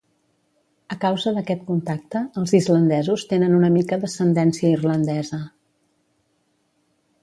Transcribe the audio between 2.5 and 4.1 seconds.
islandesos tenen una mica